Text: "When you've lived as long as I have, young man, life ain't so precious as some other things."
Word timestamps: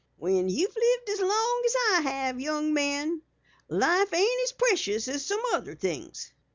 "When 0.17 0.49
you've 0.49 0.75
lived 0.75 1.09
as 1.09 1.19
long 1.19 1.61
as 1.63 1.75
I 1.75 2.01
have, 2.05 2.41
young 2.41 2.73
man, 2.73 3.21
life 3.69 4.11
ain't 4.11 4.47
so 4.49 4.55
precious 4.55 5.07
as 5.07 5.23
some 5.23 5.43
other 5.53 5.75
things." 5.75 6.33